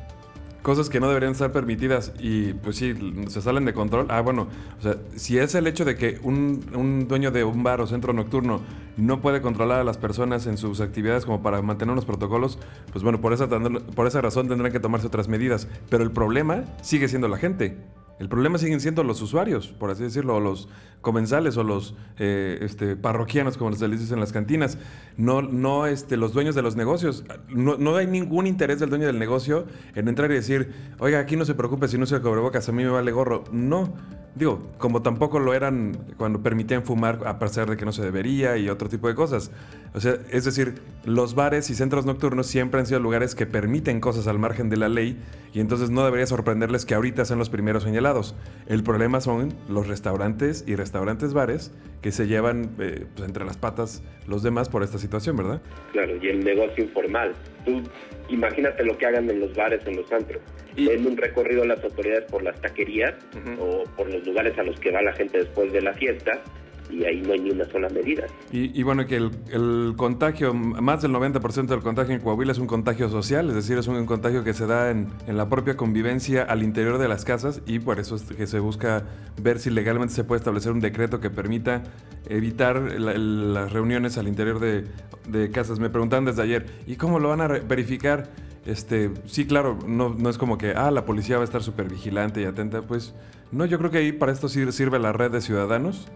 cosas 0.61 0.89
que 0.89 0.99
no 0.99 1.07
deberían 1.07 1.31
estar 1.31 1.51
permitidas 1.51 2.11
y 2.19 2.53
pues 2.53 2.75
sí, 2.75 2.93
se 3.27 3.41
salen 3.41 3.65
de 3.65 3.73
control. 3.73 4.07
Ah, 4.09 4.21
bueno, 4.21 4.47
o 4.79 4.81
sea, 4.81 4.97
si 5.15 5.37
es 5.37 5.55
el 5.55 5.67
hecho 5.67 5.85
de 5.85 5.95
que 5.95 6.19
un, 6.23 7.07
dueño 7.07 7.31
de 7.31 7.43
un 7.43 7.63
bar 7.63 7.81
o 7.81 7.87
centro 7.87 8.13
nocturno 8.13 8.61
no 8.97 9.21
puede 9.21 9.41
controlar 9.41 9.79
a 9.79 9.83
las 9.83 9.97
personas 9.97 10.47
en 10.47 10.57
sus 10.57 10.81
actividades 10.81 11.25
como 11.25 11.41
para 11.41 11.61
mantener 11.61 11.93
unos 11.93 12.05
protocolos, 12.05 12.59
pues 12.91 13.03
bueno, 13.03 13.21
por 13.21 13.33
esa, 13.33 13.47
por 13.47 14.07
esa 14.07 14.21
razón 14.21 14.47
tendrán 14.47 14.71
que 14.71 14.79
tomarse 14.79 15.07
otras 15.07 15.27
medidas. 15.27 15.67
Pero 15.89 16.03
el 16.03 16.11
problema 16.11 16.65
sigue 16.81 17.07
siendo 17.07 17.27
la 17.27 17.37
gente. 17.37 17.77
El 18.19 18.27
problema 18.27 18.57
siguen 18.57 18.81
siendo 18.81 19.03
los 19.03 19.21
usuarios, 19.21 19.67
por 19.67 19.89
así 19.89 20.03
decirlo, 20.03 20.35
o 20.35 20.39
los 20.41 20.67
comensales 21.01 21.55
o 21.55 21.63
los 21.63 21.95
eh, 22.17 22.59
este, 22.61 22.97
parroquianos, 22.97 23.57
como 23.57 23.73
se 23.73 23.87
les 23.87 24.01
dice 24.01 24.13
en 24.13 24.19
las 24.19 24.33
cantinas, 24.33 24.77
no, 25.15 25.41
no 25.41 25.87
este, 25.87 26.17
los 26.17 26.33
dueños 26.33 26.53
de 26.53 26.61
los 26.61 26.75
negocios. 26.75 27.23
No, 27.47 27.77
no, 27.77 27.95
hay 27.95 28.07
ningún 28.07 28.45
interés 28.45 28.79
del 28.79 28.89
dueño 28.89 29.07
del 29.07 29.19
negocio 29.19 29.65
en 29.95 30.09
entrar 30.09 30.29
y 30.31 30.33
decir, 30.33 30.73
oiga, 30.99 31.19
aquí 31.19 31.37
no 31.37 31.45
se 31.45 31.55
preocupe 31.55 31.87
si 31.87 31.97
no 31.97 32.05
se 32.05 32.19
bocas, 32.19 32.67
a 32.67 32.71
mí 32.73 32.83
me 32.83 32.89
vale 32.89 33.11
gorro. 33.11 33.45
No, 33.53 33.93
digo, 34.35 34.67
como 34.77 35.01
tampoco 35.01 35.39
lo 35.39 35.53
eran 35.53 35.97
cuando 36.17 36.41
permitían 36.41 36.83
fumar 36.83 37.19
a 37.25 37.39
pesar 37.39 37.69
de 37.69 37.77
que 37.77 37.85
no 37.85 37.91
se 37.91 38.03
debería 38.03 38.57
y 38.57 38.69
otro 38.69 38.89
tipo 38.89 39.07
de 39.07 39.15
cosas. 39.15 39.51
O 39.93 40.01
sea, 40.01 40.17
es 40.29 40.45
decir, 40.45 40.81
los 41.05 41.35
bares 41.35 41.69
y 41.69 41.75
centros 41.75 42.05
nocturnos 42.05 42.47
siempre 42.47 42.79
han 42.79 42.85
sido 42.85 42.99
lugares 42.99 43.33
que 43.33 43.45
permiten 43.45 43.99
cosas 44.01 44.27
al 44.27 44.39
margen 44.39 44.69
de 44.69 44.77
la 44.77 44.89
ley 44.89 45.17
y 45.53 45.59
entonces 45.59 45.89
no 45.89 46.05
debería 46.05 46.25
sorprenderles 46.25 46.85
que 46.85 46.93
ahorita 46.93 47.25
sean 47.25 47.39
los 47.39 47.49
primeros 47.49 47.83
señalados. 47.83 48.35
El 48.67 48.83
problema 48.83 49.21
son 49.21 49.53
los 49.67 49.87
restaurantes 49.87 50.63
y 50.67 50.75
restaurantes 50.75 51.33
bares 51.33 51.71
que 52.01 52.11
se 52.11 52.27
llevan 52.27 52.75
eh, 52.79 53.05
pues, 53.15 53.27
entre 53.27 53.45
las 53.45 53.57
patas 53.57 54.03
los 54.27 54.43
demás 54.43 54.69
por 54.69 54.83
esta 54.83 54.97
situación, 54.97 55.35
¿verdad? 55.37 55.61
Claro, 55.91 56.15
y 56.21 56.27
el 56.27 56.43
negocio 56.43 56.83
informal. 56.83 57.33
Tú 57.65 57.81
imagínate 58.29 58.83
lo 58.83 58.97
que 58.97 59.05
hagan 59.05 59.29
en 59.29 59.39
los 59.39 59.53
bares, 59.55 59.85
en 59.85 59.97
los 59.97 60.11
antros. 60.11 60.41
En 60.77 61.05
un 61.05 61.17
recorrido 61.17 61.65
las 61.65 61.83
autoridades 61.83 62.25
por 62.31 62.43
las 62.43 62.59
taquerías 62.61 63.15
o 63.59 63.83
por 63.97 64.09
los 64.09 64.25
lugares 64.25 64.57
a 64.57 64.63
los 64.63 64.79
que 64.79 64.91
va 64.91 65.01
la 65.01 65.13
gente 65.13 65.39
después 65.39 65.73
de 65.73 65.81
la 65.81 65.93
fiesta 65.93 66.41
y 66.89 67.05
ahí 67.05 67.21
no 67.21 67.33
hay 67.33 67.39
ni 67.39 67.51
una 67.51 67.65
sola 67.65 67.89
medida. 67.89 68.25
Y, 68.51 68.81
bueno, 68.83 69.05
que 69.05 69.15
el, 69.15 69.93
contagio, 69.95 70.53
más 70.53 71.01
del 71.01 71.11
90% 71.11 71.67
del 71.67 71.81
contagio 71.81 72.15
en 72.15 72.21
Coahuila 72.21 72.51
es 72.51 72.57
un 72.57 72.67
contagio 72.67 73.09
social, 73.09 73.49
es 73.49 73.55
decir, 73.55 73.77
es 73.77 73.87
un, 73.87 74.05
contagio 74.05 74.43
que 74.43 74.53
se 74.53 74.65
da 74.65 74.89
en, 74.91 75.07
la 75.27 75.49
propia 75.49 75.77
convivencia 75.77 76.43
al 76.43 76.63
interior 76.63 76.97
de 76.97 77.07
las 77.07 77.25
casas 77.25 77.61
y 77.65 77.79
por 77.79 77.99
eso 77.99 78.15
es 78.15 78.23
que 78.23 78.47
se 78.47 78.59
busca 78.59 79.03
ver 79.41 79.59
si 79.59 79.69
legalmente 79.69 80.13
se 80.13 80.23
puede 80.23 80.39
establecer 80.39 80.71
un 80.71 80.79
decreto 80.79 81.19
que 81.19 81.29
permita 81.29 81.83
evitar 82.27 82.79
las 82.99 83.71
reuniones 83.71 84.17
al 84.17 84.27
interior 84.27 84.59
de, 84.59 84.85
de, 85.27 85.51
casas. 85.51 85.79
Me 85.79 85.89
preguntan 85.89 86.25
desde 86.25 86.41
ayer, 86.41 86.65
¿y 86.87 86.95
cómo 86.95 87.19
lo 87.19 87.29
van 87.29 87.41
a 87.41 87.47
verificar? 87.47 88.29
Este, 88.65 89.11
sí, 89.25 89.45
claro, 89.45 89.79
no, 89.87 90.09
no 90.09 90.29
es 90.29 90.37
como 90.37 90.57
que, 90.57 90.71
ah, 90.71 90.91
la 90.91 91.05
policía 91.05 91.37
va 91.37 91.43
a 91.43 91.45
estar 91.45 91.63
súper 91.63 91.89
vigilante 91.89 92.41
y 92.41 92.45
atenta, 92.45 92.81
pues 92.81 93.15
no, 93.51 93.65
yo 93.65 93.77
creo 93.79 93.89
que 93.89 93.99
ahí 93.99 94.11
para 94.11 94.31
esto 94.31 94.47
sirve 94.47 94.99
la 94.99 95.11
red 95.11 95.31
de 95.31 95.41
ciudadanos 95.41 96.07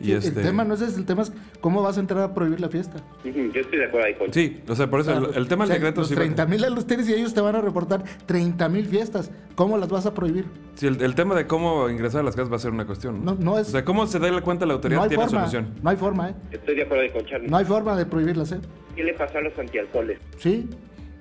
el 0.00 0.12
este 0.18 0.42
tema 0.42 0.64
no 0.64 0.74
es 0.74 0.80
ese, 0.80 0.98
el 0.98 1.06
tema 1.06 1.22
es 1.22 1.32
cómo 1.60 1.82
vas 1.82 1.96
a 1.96 2.00
entrar 2.00 2.22
a 2.22 2.34
prohibir 2.34 2.60
la 2.60 2.68
fiesta. 2.68 2.98
Yo 3.24 3.30
estoy 3.60 3.78
de 3.78 3.84
acuerdo 3.86 4.06
ahí 4.06 4.14
con 4.14 4.32
Sí, 4.32 4.62
o 4.68 4.74
sea, 4.74 4.88
por 4.88 5.00
eso 5.00 5.32
el, 5.34 5.48
tema 5.48 5.66
del 5.66 5.74
decreto... 5.74 6.00
Los 6.00 6.10
30 6.10 6.46
mil 6.46 6.62
los 6.74 6.86
tienes 6.86 7.08
y 7.08 7.14
ellos 7.14 7.34
te 7.34 7.40
van 7.40 7.56
a 7.56 7.60
reportar 7.60 8.04
30 8.26 8.68
mil 8.68 8.86
fiestas. 8.86 9.30
¿Cómo 9.54 9.76
las 9.78 9.88
vas 9.88 10.06
a 10.06 10.14
prohibir? 10.14 10.46
Sí, 10.74 10.86
el, 10.86 11.14
tema 11.14 11.34
de 11.34 11.46
cómo 11.46 11.88
ingresar 11.88 12.20
a 12.20 12.24
las 12.24 12.36
casas 12.36 12.52
va 12.52 12.56
a 12.56 12.60
ser 12.60 12.70
una 12.70 12.86
cuestión. 12.86 13.24
No, 13.24 13.34
no, 13.34 13.58
es... 13.58 13.68
O 13.68 13.70
sea, 13.72 13.84
cómo 13.84 14.06
se 14.06 14.18
da 14.18 14.28
cuenta 14.40 14.66
la 14.66 14.74
autoridad 14.74 15.02
no 15.02 15.08
tiene 15.08 15.24
forma, 15.24 15.40
solución. 15.40 15.74
No 15.82 15.90
hay 15.90 15.96
forma, 15.96 16.30
¿eh? 16.30 16.34
Estoy 16.52 16.76
de 16.76 16.82
acuerdo 16.82 17.02
ahí 17.04 17.10
con 17.10 17.24
Charlie. 17.26 17.48
No 17.48 17.56
hay 17.56 17.64
forma 17.64 17.96
de 17.96 18.06
prohibirlas, 18.06 18.52
¿eh? 18.52 18.60
¿Qué 18.94 19.04
le 19.04 19.14
pasó 19.14 19.38
a 19.38 19.40
los 19.42 19.58
antialcoholes? 19.58 20.18
Sí, 20.36 20.68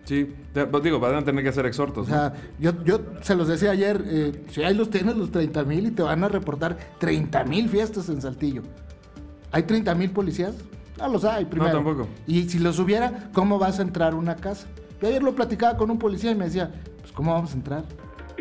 Sí, 0.08 0.34
pues 0.54 0.84
digo, 0.84 1.02
van 1.02 1.16
a 1.16 1.26
tener 1.26 1.44
que 1.44 1.50
hacer 1.50 1.66
exhortos. 1.66 2.08
O 2.08 2.10
sea, 2.10 2.34
yo, 2.60 2.72
yo 2.86 3.02
se 3.22 3.36
los 3.36 3.50
decía 3.50 3.72
ayer, 3.72 4.02
eh, 4.06 4.46
si 4.48 4.64
ahí 4.64 4.74
los 4.74 4.90
tienes 4.90 5.18
los 5.18 5.32
30 5.32 5.66
mil 5.66 5.88
y 5.88 5.92
te 5.92 6.02
van 6.02 6.24
a 6.24 6.30
reportar 6.30 6.78
30 7.00 7.44
mil 7.44 7.68
fiestas 7.68 8.08
en 8.08 8.22
Saltillo. 8.22 8.62
¿Hay 9.52 9.64
30 9.64 9.94
mil 9.96 10.12
policías? 10.12 10.56
No 10.98 11.10
los 11.10 11.26
hay, 11.26 11.44
primero. 11.44 11.74
No, 11.74 11.84
tampoco. 11.84 12.08
Y 12.26 12.48
si 12.48 12.58
los 12.58 12.80
hubiera, 12.80 13.30
¿cómo 13.34 13.60
vas 13.60 13.80
a 13.80 13.82
entrar 13.82 14.14
a 14.14 14.16
una 14.16 14.38
casa? 14.38 14.68
Yo 15.02 15.10
ayer 15.10 15.22
lo 15.22 15.36
platicaba 15.36 15.76
con 15.76 15.92
un 15.92 16.00
policía 16.00 16.32
y 16.32 16.36
me 16.36 16.46
decía, 16.46 16.72
pues 17.02 17.12
¿cómo 17.12 17.34
vamos 17.34 17.52
a 17.52 17.56
entrar? 17.56 17.84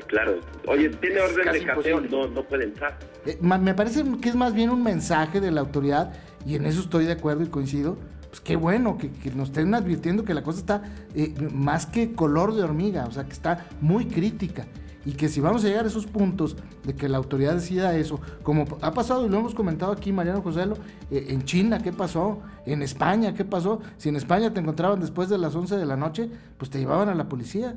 claro. 0.07 0.39
Oye, 0.69 0.89
tiene 0.91 1.21
orden 1.21 1.53
de 1.53 1.65
cateo, 1.65 2.01
no, 2.01 2.29
no 2.29 2.45
puede 2.45 2.65
entrar. 2.65 2.97
Eh, 3.25 3.39
me 3.41 3.75
parece 3.75 4.05
que 4.21 4.29
es 4.29 4.37
más 4.37 4.55
bien 4.55 4.71
un 4.71 4.85
mensaje 4.85 5.41
de 5.41 5.51
la 5.51 5.63
autoridad, 5.63 6.13
y 6.47 6.55
en 6.55 6.65
eso 6.65 6.81
estoy 6.81 7.07
de 7.07 7.13
acuerdo 7.13 7.43
y 7.43 7.49
coincido. 7.49 7.97
Pues 8.37 8.43
qué 8.43 8.57
bueno 8.57 8.99
que, 8.99 9.11
nos 9.35 9.49
estén 9.49 9.75
advirtiendo 9.75 10.23
que 10.23 10.35
la 10.35 10.43
cosa 10.43 10.59
está 10.59 10.83
eh, 11.15 11.33
más 11.55 11.87
que 11.87 12.13
color 12.13 12.55
de 12.55 12.65
hormiga, 12.65 13.07
o 13.07 13.11
sea, 13.11 13.25
que 13.25 13.33
está 13.33 13.67
muy 13.81 14.05
crítica 14.05 14.67
y 15.07 15.13
que 15.13 15.29
si 15.29 15.41
vamos 15.41 15.65
a 15.65 15.69
llegar 15.69 15.85
a 15.85 15.89
esos 15.89 16.05
puntos 16.05 16.57
de 16.85 16.95
que 16.95 17.09
la 17.09 17.17
autoridad 17.17 17.55
decida 17.55 17.97
eso, 17.97 18.21
como 18.43 18.67
ha 18.83 18.93
pasado 18.93 19.25
y 19.25 19.31
lo 19.31 19.39
hemos 19.39 19.55
comentado 19.55 19.93
aquí, 19.93 20.13
Mariano 20.13 20.43
José, 20.43 20.65
eh, 21.13 21.27
en 21.29 21.45
China, 21.45 21.81
¿qué 21.81 21.93
pasó? 21.93 22.43
En 22.67 22.83
España, 22.83 23.33
¿qué 23.33 23.45
pasó? 23.45 23.81
Si 23.99 24.09
en 24.09 24.17
España 24.17 24.53
te 24.53 24.59
encontraban 24.59 24.99
después 24.99 25.29
de 25.29 25.39
las 25.39 25.55
11 25.55 25.77
de 25.77 25.87
la 25.87 25.97
noche, 25.97 26.29
pues 26.59 26.71
te 26.71 26.81
llevaban 26.81 27.09
a 27.09 27.15
la 27.15 27.29
policía. 27.29 27.77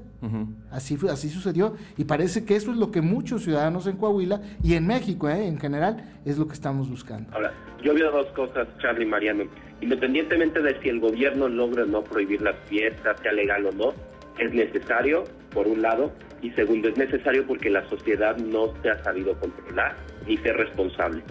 así, 0.71 0.97
fue, 0.97 1.11
así 1.11 1.29
sucedió. 1.29 1.75
Y 1.97 2.05
parece 2.05 2.45
que 2.45 2.55
eso 2.55 2.71
es 2.71 2.77
lo 2.77 2.89
que 2.89 3.01
muchos 3.01 3.43
ciudadanos 3.43 3.85
en 3.85 3.97
Coahuila 3.97 4.41
y 4.63 4.73
en 4.73 4.87
México 4.87 5.29
eh, 5.29 5.47
en 5.47 5.59
general 5.59 6.03
es 6.25 6.39
lo 6.39 6.47
que 6.47 6.53
estamos 6.53 6.89
buscando. 6.89 7.29
Ahora, 7.31 7.53
yo 7.83 7.93
veo 7.93 8.11
dos 8.11 8.27
cosas, 8.35 8.67
Charlie 8.79 9.05
y 9.05 9.07
Mariano. 9.07 9.43
Independientemente 9.81 10.61
de 10.63 10.81
si 10.81 10.89
el 10.89 10.99
gobierno 10.99 11.47
logra 11.47 11.85
no 11.85 12.03
prohibir 12.03 12.41
las 12.41 12.55
fiestas, 12.67 13.19
sea 13.21 13.31
legal 13.31 13.67
o 13.67 13.71
no, 13.71 13.93
es 14.39 14.53
necesario, 14.53 15.25
por 15.51 15.67
un 15.67 15.81
lado, 15.81 16.11
y 16.41 16.51
segundo, 16.51 16.89
es 16.89 16.97
necesario 16.97 17.45
porque 17.45 17.69
la 17.69 17.87
sociedad 17.89 18.37
no 18.37 18.73
se 18.81 18.89
ha 18.89 19.03
sabido 19.03 19.37
controlar 19.39 19.95
ni 20.25 20.37
ser 20.37 20.55
responsable. 20.55 21.23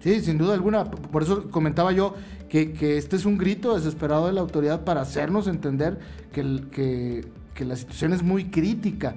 Sí, 0.00 0.20
sin 0.20 0.38
duda 0.38 0.54
alguna. 0.54 0.90
Por 0.90 1.22
eso 1.22 1.50
comentaba 1.50 1.92
yo 1.92 2.14
que, 2.48 2.98
este 2.98 3.16
es 3.16 3.24
un 3.24 3.36
grito 3.36 3.74
desesperado 3.74 4.26
de 4.26 4.32
la 4.32 4.42
autoridad 4.42 4.84
para 4.84 5.00
hacernos 5.00 5.48
entender 5.48 5.98
que, 6.32 7.24
que, 7.54 7.64
la 7.64 7.74
situación 7.74 8.12
es 8.12 8.22
muy 8.22 8.44
crítica 8.50 9.16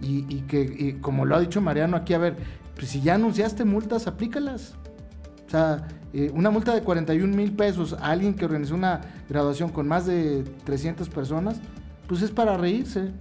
y, 0.00 0.42
que, 0.42 0.98
como 1.00 1.24
lo 1.24 1.36
ha 1.36 1.40
dicho 1.40 1.60
Mariano 1.60 1.96
aquí, 1.96 2.14
a 2.14 2.18
ver, 2.18 2.36
pues 2.74 2.88
si 2.88 3.00
ya 3.00 3.14
anunciaste 3.14 3.64
multas, 3.64 4.06
aplícalas. 4.06 4.76
O 5.46 5.50
sea, 5.50 5.88
eh, 6.12 6.30
una 6.34 6.50
multa 6.50 6.74
de 6.74 6.82
41 6.82 7.34
mil 7.34 7.52
pesos 7.52 7.94
a 7.94 8.10
alguien 8.10 8.34
que 8.34 8.44
organizó 8.44 8.74
una 8.74 9.00
graduación 9.28 9.70
con 9.70 9.88
más 9.88 10.06
de 10.06 10.44
300 10.64 11.08
personas, 11.08 11.60
pues 12.06 12.22
es 12.22 12.30
para 12.30 12.56
reírse. 12.56 13.12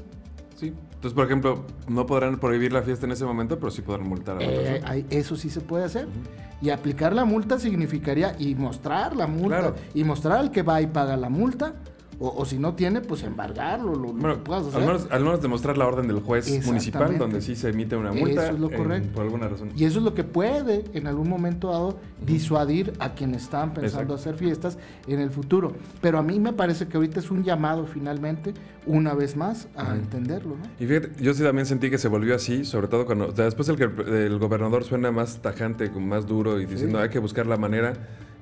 Sí. 0.56 0.74
Entonces, 0.96 1.14
por 1.14 1.26
ejemplo, 1.26 1.66
no 1.88 2.06
podrán 2.06 2.40
prohibir 2.40 2.74
la 2.74 2.82
fiesta 2.82 3.06
en 3.06 3.12
ese 3.12 3.26
momento, 3.26 3.60
pero 3.60 3.72
sí 3.72 3.82
podrán 3.82 4.08
multar 4.08 4.38
a 4.38 4.40
la 4.40 4.46
eh, 4.96 5.06
Eso 5.10 5.36
sí 5.36 5.50
se 5.50 5.62
puede 5.62 5.84
hacer. 5.86 6.08
Y 6.62 6.70
aplicar 6.70 7.14
la 7.14 7.26
multa 7.26 7.60
significaría 7.60 8.36
y 8.40 8.56
mostrar 8.56 9.16
la 9.16 9.28
multa 9.28 9.76
y 9.94 10.04
mostrar 10.04 10.40
al 10.40 10.52
que 10.52 10.64
va 10.64 10.82
y 10.82 10.88
paga 10.88 11.18
la 11.18 11.30
multa 11.30 11.76
o, 12.20 12.46
si 12.46 12.58
no 12.58 12.76
tiene, 12.76 13.02
pues 13.02 13.24
embargarlo, 13.24 13.94
lo, 13.96 14.14
bueno, 14.14 14.40
Al 15.12 15.24
menos, 15.24 15.42
demostrar 15.42 15.78
la 15.78 15.86
orden 15.86 16.08
del 16.08 16.20
juez 16.20 16.66
municipal, 16.66 17.18
donde 17.18 17.42
sí 17.42 17.56
se 17.56 17.70
emite 17.70 17.96
una 17.96 18.12
multa. 18.12 18.46
Eso 18.46 18.54
es 18.54 18.60
lo 18.60 18.72
correcto. 18.72 19.10
por 19.14 19.24
alguna 19.24 19.48
razón. 19.48 19.72
Y 19.76 19.84
eso 19.84 20.00
es 20.00 20.06
lo 20.06 20.14
que 20.14 20.24
puede, 20.24 20.86
en 20.94 21.08
algún 21.08 21.28
momento 21.28 21.72
dado, 21.72 21.98
disuadir 22.26 22.94
a 23.00 23.14
quienes 23.14 23.44
estaban 23.44 23.74
pensando 23.74 24.14
hacer 24.16 24.36
fiestas 24.36 24.78
en 25.08 25.20
el 25.20 25.30
futuro. 25.30 25.74
Pero 26.02 26.18
a 26.18 26.24
mí 26.24 26.40
me 26.40 26.54
parece 26.54 26.88
que 26.88 26.98
ahorita 26.98 27.20
es 27.20 27.32
un 27.32 27.44
llamado, 27.44 27.86
finalmente, 27.86 28.54
una 28.86 29.14
vez 29.14 29.36
más, 29.36 29.68
a 29.76 29.94
entenderlo. 29.96 30.56
Y 30.80 30.86
fíjate, 30.86 31.12
yo 31.22 31.34
sí 31.34 31.44
también 31.44 31.66
sentí 31.66 31.90
que 31.90 31.98
se 31.98 32.08
volvió 32.08 32.36
así, 32.36 32.66
sobre 32.66 32.88
todo 32.88 33.06
cuando. 33.06 33.28
después 33.32 33.68
el, 33.70 33.76
que 33.76 33.84
el 33.84 34.40
gobernador 34.40 34.84
suena 34.84 35.12
más 35.12 35.42
tajante, 35.42 35.90
más 35.90 36.26
duro 36.26 36.60
y 36.60 36.66
diciendo 36.66 37.00
hay 37.00 37.10
que 37.10 37.20
buscar 37.20 37.46
la 37.46 37.58
manera 37.58 37.94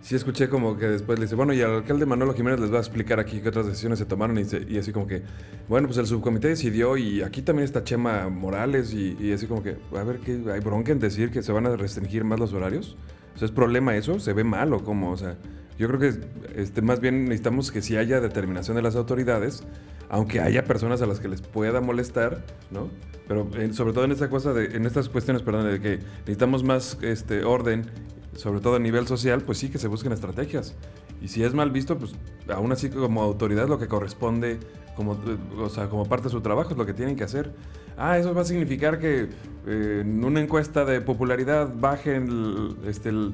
sí 0.03 0.15
escuché 0.15 0.49
como 0.49 0.77
que 0.77 0.85
después 0.85 1.17
le 1.17 1.25
dice, 1.25 1.35
bueno, 1.35 1.53
y 1.53 1.61
al 1.61 1.71
alcalde 1.71 2.05
Manolo 2.05 2.33
Jiménez 2.33 2.59
les 2.59 2.71
va 2.71 2.77
a 2.77 2.79
explicar 2.79 3.21
aquí 3.21 3.39
qué 3.39 3.49
otras 3.49 3.65
decisiones 3.65 3.99
se 3.99 4.05
tomaron 4.05 4.37
y, 4.37 4.77
así 4.77 4.91
como 4.91 5.07
que, 5.07 5.23
bueno, 5.69 5.87
pues 5.87 5.97
el 5.97 6.05
subcomité 6.05 6.49
decidió 6.49 6.97
y 6.97 7.21
aquí 7.21 7.41
también 7.41 7.63
está 7.63 7.85
Chema 7.85 8.27
Morales 8.27 8.93
y, 8.93 9.31
así 9.31 9.47
como 9.47 9.63
que, 9.63 9.77
a 9.95 10.03
ver, 10.03 10.19
¿qué, 10.19 10.43
¿hay 10.51 10.59
bronca 10.59 10.91
en 10.91 10.99
decir 10.99 11.31
que 11.31 11.41
se 11.41 11.53
van 11.53 11.65
a 11.65 11.75
restringir 11.77 12.25
más 12.25 12.37
los 12.37 12.53
horarios? 12.53 12.97
O 13.33 13.37
sea, 13.39 13.45
¿es 13.45 13.51
problema 13.51 13.95
eso? 13.95 14.19
¿Se 14.19 14.33
ve 14.33 14.43
mal 14.43 14.73
o 14.73 14.83
cómo? 14.83 15.09
O 15.09 15.17
sea, 15.17 15.37
yo 15.79 15.87
creo 15.87 15.99
que 15.99 16.13
este, 16.55 16.81
más 16.81 16.99
bien 16.99 17.23
necesitamos 17.23 17.71
que 17.71 17.81
si 17.81 17.95
haya 17.95 18.19
determinación 18.19 18.75
de 18.75 18.83
las 18.83 18.97
autoridades, 18.97 19.63
aunque 20.09 20.41
haya 20.41 20.65
personas 20.65 21.01
a 21.01 21.05
las 21.05 21.21
que 21.21 21.29
les 21.29 21.41
pueda 21.41 21.79
molestar, 21.79 22.43
¿no? 22.71 22.89
Pero 23.25 23.49
sobre 23.71 23.93
todo 23.93 24.03
en 24.03 24.11
esta 24.11 24.29
cosa 24.29 24.51
de, 24.51 24.75
en 24.75 24.85
estas 24.85 25.07
cuestiones, 25.07 25.41
perdón, 25.43 25.71
de 25.71 25.79
que 25.79 25.99
necesitamos 26.19 26.63
más 26.65 26.97
este, 27.01 27.45
orden 27.45 27.85
sobre 28.35 28.59
todo 28.59 28.75
a 28.75 28.79
nivel 28.79 29.07
social, 29.07 29.41
pues 29.41 29.57
sí 29.57 29.69
que 29.69 29.77
se 29.77 29.87
busquen 29.87 30.11
estrategias. 30.11 30.75
Y 31.21 31.27
si 31.27 31.43
es 31.43 31.53
mal 31.53 31.71
visto, 31.71 31.97
pues 31.97 32.15
aún 32.49 32.71
así 32.71 32.89
como 32.89 33.21
autoridad 33.21 33.67
lo 33.67 33.79
que 33.79 33.87
corresponde, 33.87 34.59
como, 34.95 35.17
o 35.57 35.69
sea, 35.69 35.87
como 35.89 36.07
parte 36.07 36.25
de 36.25 36.29
su 36.29 36.41
trabajo, 36.41 36.71
es 36.71 36.77
lo 36.77 36.85
que 36.85 36.93
tienen 36.93 37.15
que 37.15 37.23
hacer. 37.23 37.51
Ah, 37.97 38.17
eso 38.17 38.33
va 38.33 38.41
a 38.41 38.45
significar 38.45 38.99
que 38.99 39.29
eh, 39.67 39.99
en 40.01 40.23
una 40.23 40.41
encuesta 40.41 40.83
de 40.83 41.01
popularidad 41.01 41.71
bajen 41.75 42.27
el, 42.27 42.75
este, 42.87 43.09
el, 43.09 43.33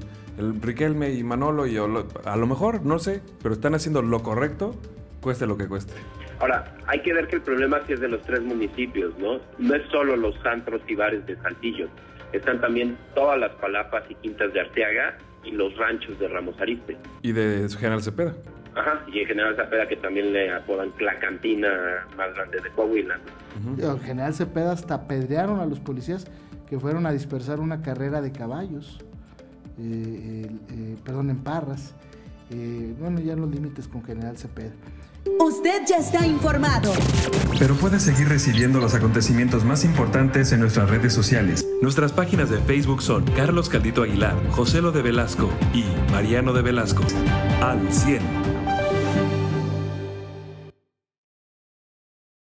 Riquelme 0.62 1.14
y 1.14 1.24
Manolo 1.24 1.66
y 1.66 1.78
a 1.78 2.36
lo 2.36 2.48
mejor, 2.48 2.86
no 2.86 3.00
sé, 3.00 3.22
pero 3.42 3.54
están 3.54 3.76
haciendo 3.76 4.02
lo 4.02 4.22
correcto, 4.22 4.76
cueste 5.22 5.48
lo 5.48 5.58
que 5.58 5.68
cueste. 5.68 5.94
Ahora, 6.40 6.78
hay 6.88 7.02
que 7.02 7.14
ver 7.14 7.28
que 7.28 7.36
el 7.38 7.42
problema 7.42 7.82
sí 7.86 7.94
es 7.94 8.00
de 8.00 8.08
los 8.08 8.22
tres 8.22 8.42
municipios, 8.42 9.18
¿no? 9.20 9.40
No 9.58 9.76
es 9.76 9.86
solo 9.90 10.16
los 10.16 10.36
antros 10.46 10.82
y 10.88 10.96
bares 10.96 11.26
de 11.26 11.36
Saltillo 11.38 11.90
están 12.34 12.62
también 12.62 12.98
todas 13.16 13.40
las 13.40 13.52
palapas 13.54 14.04
y 14.10 14.16
quintas 14.16 14.54
de 14.54 14.62
Arteaga 14.62 15.18
y 15.44 15.52
los 15.52 15.76
ranchos 15.78 16.20
de 16.20 16.28
Ramos 16.28 16.60
Ariste. 16.60 16.98
Y 17.22 17.32
de 17.32 17.68
General 17.70 18.02
Cepeda. 18.02 18.34
Ajá, 18.76 19.04
y 19.12 19.20
en 19.20 19.28
General 19.28 19.56
Cepeda 19.56 19.88
que 19.88 19.96
también 19.96 20.32
le 20.32 20.52
apodan 20.54 20.94
la 21.00 21.16
cantina 21.16 22.08
más 22.16 22.34
grande 22.36 22.60
de 22.62 22.70
Coahuila. 22.72 23.20
En 23.78 24.00
General 24.00 24.34
Cepeda 24.34 24.72
hasta 24.72 24.94
apedrearon 24.94 25.60
a 25.60 25.66
los 25.66 25.80
policías 25.80 26.28
que 26.70 26.80
fueron 26.80 27.06
a 27.06 27.12
dispersar 27.12 27.60
una 27.60 27.82
carrera 27.82 28.22
de 28.22 28.32
caballos, 28.32 29.00
eh, 29.80 30.50
eh, 30.70 30.96
perdón, 31.04 31.32
en 31.32 31.40
Parras. 31.40 31.96
Eh, 32.52 32.94
bueno, 33.00 33.20
ya 33.20 33.36
los 33.36 33.50
límites 33.50 33.88
con 33.88 34.04
General 34.04 34.38
Cepeda. 34.38 34.72
Usted 35.40 35.82
ya 35.88 35.98
está 35.98 36.26
informado. 36.26 36.92
Pero 37.60 37.76
puede 37.76 38.00
seguir 38.00 38.30
recibiendo 38.30 38.80
los 38.80 38.96
acontecimientos 38.96 39.64
más 39.66 39.84
importantes 39.84 40.52
en 40.52 40.62
nuestras 40.62 40.90
redes 40.90 41.14
sociales. 41.14 41.68
Nuestras 41.82 42.14
páginas 42.14 42.50
de 42.50 42.60
Facebook 42.60 43.02
son 43.02 43.26
Carlos 43.36 43.70
Caldito 43.70 44.04
Aguilar, 44.04 44.36
José 44.52 44.82
Lo 44.82 44.92
de 44.92 45.02
Velasco 45.02 45.50
y 45.74 45.84
Mariano 46.12 46.54
de 46.54 46.62
Velasco. 46.62 47.04
Al 47.62 47.92
100. 47.92 48.49